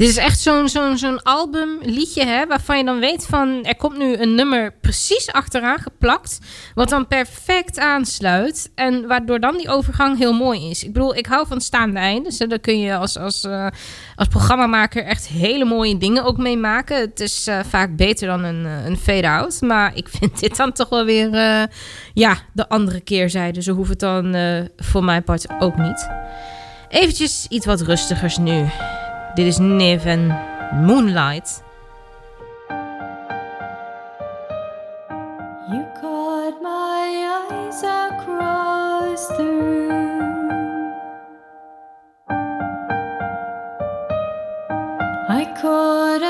Dit 0.00 0.08
is 0.08 0.16
echt 0.16 0.40
zo'n 0.40 0.68
zo'n 0.98 1.22
album, 1.22 1.78
liedje, 1.82 2.24
hè, 2.24 2.46
waarvan 2.46 2.78
je 2.78 2.84
dan 2.84 2.98
weet 2.98 3.26
van... 3.26 3.64
er 3.64 3.76
komt 3.76 3.98
nu 3.98 4.16
een 4.16 4.34
nummer 4.34 4.72
precies 4.80 5.32
achteraan 5.32 5.78
geplakt... 5.78 6.38
wat 6.74 6.88
dan 6.88 7.06
perfect 7.06 7.78
aansluit... 7.78 8.70
en 8.74 9.06
waardoor 9.06 9.40
dan 9.40 9.56
die 9.56 9.68
overgang 9.68 10.18
heel 10.18 10.32
mooi 10.32 10.70
is. 10.70 10.84
Ik 10.84 10.92
bedoel, 10.92 11.16
ik 11.16 11.26
hou 11.26 11.46
van 11.46 11.60
staande 11.60 11.98
eindes. 11.98 12.36
Dus 12.36 12.48
daar 12.48 12.58
kun 12.58 12.80
je 12.80 12.96
als, 12.96 13.18
als, 13.18 13.44
eh, 13.44 13.66
als 14.14 14.28
programmamaker 14.28 15.04
echt 15.04 15.28
hele 15.28 15.64
mooie 15.64 15.98
dingen 15.98 16.24
ook 16.24 16.36
mee 16.36 16.56
maken. 16.56 16.96
Het 16.96 17.20
is 17.20 17.46
eh, 17.46 17.58
vaak 17.68 17.96
beter 17.96 18.26
dan 18.26 18.44
een, 18.44 18.66
eh, 18.66 18.86
een 18.86 18.96
fade-out. 18.96 19.60
Maar 19.60 19.96
ik 19.96 20.08
vind 20.08 20.40
dit 20.40 20.56
dan 20.56 20.72
toch 20.72 20.88
wel 20.88 21.04
weer... 21.04 21.30
ja, 22.14 22.36
de 22.52 22.68
andere 22.68 23.00
keerzijde. 23.00 23.62
Zo 23.62 23.74
hoeft 23.74 23.90
het 23.90 24.00
dan 24.00 24.36
voor 24.76 25.04
mijn 25.04 25.22
part 25.22 25.46
ook 25.58 25.76
niet. 25.76 26.08
Eventjes 26.88 27.46
iets 27.48 27.66
wat 27.66 27.80
rustigers 27.80 28.36
nu. 28.36 28.66
Dit 29.34 29.46
is 29.46 29.58
Niv 29.58 30.04
en 30.04 30.26
Moonlight. 30.84 31.62
You 35.70 35.86
caught 36.00 36.60
my 36.62 37.28
eyes 37.50 37.82
across 37.82 39.26
the 39.36 39.44
room. 39.44 40.92
I 45.28 45.44
couldn't 45.60 46.29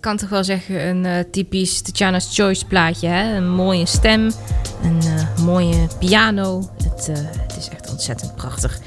Kan 0.00 0.16
toch 0.16 0.28
wel 0.28 0.44
zeggen 0.44 0.86
een 0.86 1.04
eh, 1.04 1.24
typisch 1.30 1.80
Tatjana's 1.80 2.34
Choice 2.34 2.66
plaatje. 2.66 3.08
Hè? 3.08 3.36
Een 3.36 3.50
mooie 3.50 3.86
stem, 3.86 4.30
een 4.82 5.00
eh, 5.00 5.44
mooie 5.44 5.88
piano. 5.98 6.70
Het, 6.82 7.08
eh, 7.08 7.16
het 7.16 7.56
is 7.56 7.68
echt 7.68 7.90
ontzettend 7.90 8.36
prachtig. 8.36 8.80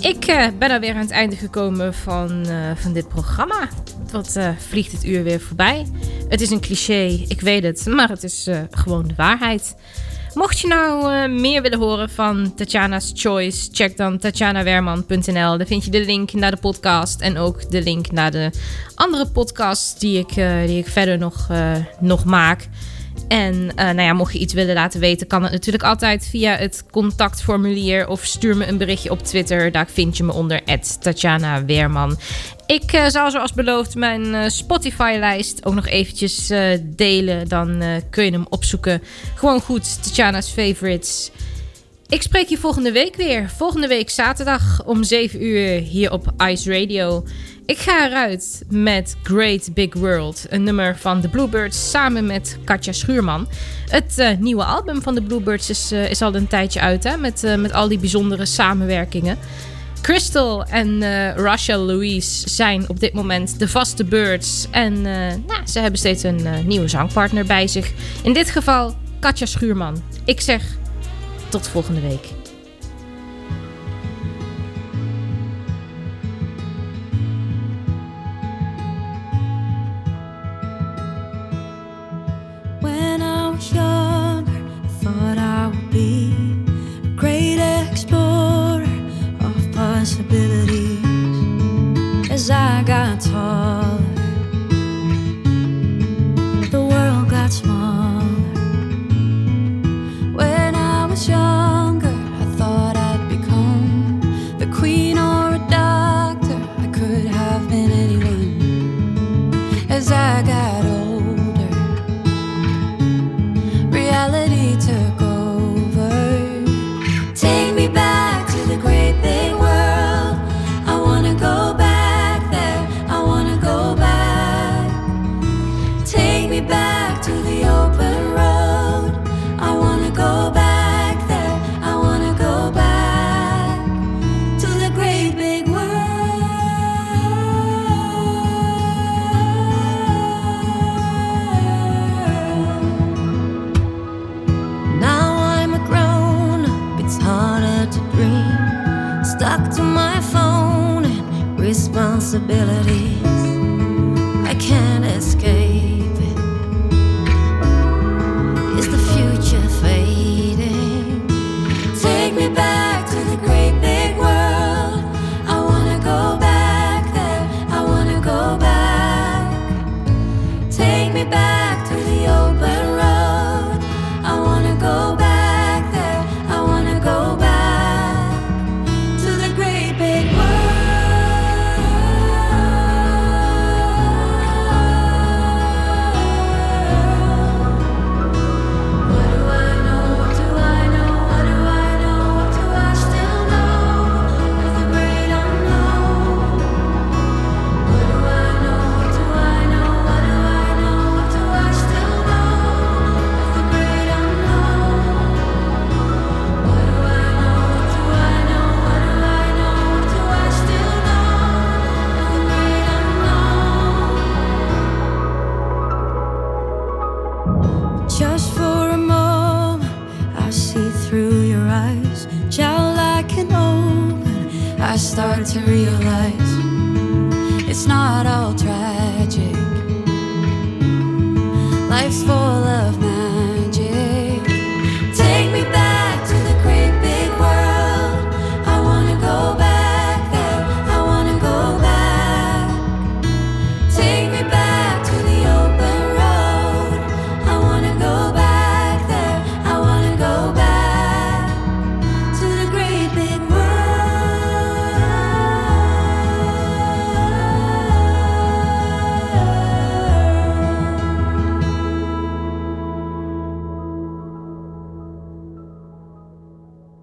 Ik 0.00 0.50
ben 0.58 0.70
alweer 0.70 0.94
aan 0.94 1.00
het 1.00 1.10
einde 1.10 1.36
gekomen 1.36 1.94
van, 1.94 2.46
van 2.74 2.92
dit 2.92 3.08
programma. 3.08 3.68
Wat 4.10 4.38
vliegt 4.68 4.92
het 4.92 5.04
uur 5.04 5.22
weer 5.22 5.40
voorbij. 5.40 5.86
Het 6.28 6.40
is 6.40 6.50
een 6.50 6.60
cliché, 6.60 7.24
ik 7.28 7.40
weet 7.40 7.62
het, 7.62 7.86
maar 7.86 8.08
het 8.08 8.22
is 8.22 8.48
gewoon 8.70 9.08
de 9.08 9.14
waarheid. 9.16 9.74
Mocht 10.36 10.58
je 10.58 10.66
nou 10.66 11.12
eh, 11.12 11.28
meer 11.28 11.62
willen 11.62 11.78
horen 11.78 12.10
van 12.10 12.54
Tatjana's 12.54 13.12
Choice, 13.14 13.68
check 13.72 13.96
dan 13.96 14.18
tatjanawerman.nl. 14.18 15.56
Daar 15.56 15.66
vind 15.66 15.84
je 15.84 15.90
de 15.90 16.04
link 16.04 16.32
naar 16.32 16.50
de 16.50 16.56
podcast 16.56 17.20
en 17.20 17.38
ook 17.38 17.70
de 17.70 17.82
link 17.82 18.10
naar 18.10 18.30
de 18.30 18.50
andere 18.94 19.26
podcasts 19.26 19.98
die 19.98 20.18
ik, 20.18 20.30
eh, 20.30 20.66
die 20.66 20.78
ik 20.78 20.88
verder 20.88 21.18
nog, 21.18 21.46
eh, 21.50 21.72
nog 22.00 22.24
maak. 22.24 22.68
En 23.28 23.72
eh, 23.74 23.84
nou 23.84 24.00
ja, 24.00 24.12
mocht 24.12 24.32
je 24.32 24.38
iets 24.38 24.54
willen 24.54 24.74
laten 24.74 25.00
weten, 25.00 25.26
kan 25.26 25.42
het 25.42 25.52
natuurlijk 25.52 25.84
altijd 25.84 26.26
via 26.30 26.56
het 26.56 26.84
contactformulier 26.90 28.08
of 28.08 28.24
stuur 28.24 28.56
me 28.56 28.66
een 28.66 28.78
berichtje 28.78 29.10
op 29.10 29.22
Twitter. 29.22 29.72
Daar 29.72 29.88
vind 29.88 30.16
je 30.16 30.24
me 30.24 30.32
onder 30.32 30.60
Tatjana 31.00 31.64
Weerman. 31.64 32.18
Ik 32.66 32.92
eh, 32.92 33.06
zal 33.06 33.30
zoals 33.30 33.52
beloofd 33.52 33.94
mijn 33.94 34.34
eh, 34.34 34.48
Spotify-lijst 34.48 35.64
ook 35.64 35.74
nog 35.74 35.86
eventjes 35.86 36.52
delen. 36.82 37.48
Dan 37.48 37.82
kun 38.10 38.24
je 38.24 38.30
hem 38.30 38.46
opzoeken. 38.48 39.02
Gewoon 39.34 39.60
goed, 39.60 40.02
Tatjana's 40.02 40.50
Favorites. 40.50 41.30
Ik 42.08 42.22
spreek 42.22 42.48
je 42.48 42.58
volgende 42.58 42.92
week 42.92 43.16
weer. 43.16 43.50
Volgende 43.56 43.86
week 43.86 44.10
zaterdag 44.10 44.82
om 44.84 45.04
7 45.04 45.44
uur 45.44 45.80
hier 45.80 46.12
op 46.12 46.32
Ice 46.48 46.80
Radio. 46.80 47.24
Ik 47.66 47.78
ga 47.78 48.06
eruit 48.06 48.62
met 48.68 49.16
Great 49.22 49.74
Big 49.74 49.94
World, 49.94 50.46
een 50.48 50.62
nummer 50.62 50.96
van 50.96 51.20
de 51.20 51.28
Bluebirds 51.28 51.90
samen 51.90 52.26
met 52.26 52.58
Katja 52.64 52.92
Schuurman. 52.92 53.48
Het 53.86 54.18
eh, 54.18 54.36
nieuwe 54.38 54.64
album 54.64 55.02
van 55.02 55.14
de 55.14 55.22
Bluebirds 55.22 55.70
is, 55.70 55.92
eh, 55.92 56.10
is 56.10 56.22
al 56.22 56.34
een 56.34 56.46
tijdje 56.46 56.80
uit, 56.80 57.04
hè, 57.04 57.16
met, 57.16 57.44
eh, 57.44 57.54
met 57.54 57.72
al 57.72 57.88
die 57.88 57.98
bijzondere 57.98 58.46
samenwerkingen. 58.46 59.38
Crystal 60.00 60.64
en 60.64 61.02
Rachel 61.36 61.80
Louise 61.80 62.48
zijn 62.48 62.88
op 62.88 63.00
dit 63.00 63.12
moment 63.12 63.58
de 63.58 63.68
vaste 63.68 64.04
birds. 64.04 64.66
En 64.70 65.02
nou, 65.46 65.66
ze 65.66 65.78
hebben 65.80 65.98
steeds 65.98 66.22
een 66.22 66.66
nieuwe 66.66 66.88
zangpartner 66.88 67.46
bij 67.46 67.66
zich. 67.66 67.92
In 68.22 68.32
dit 68.32 68.50
geval 68.50 68.94
Katja 69.20 69.46
Schuurman. 69.46 70.02
Ik 70.24 70.40
zeg 70.40 70.62
tot 71.48 71.68
volgende 71.68 72.00
week. 72.00 72.35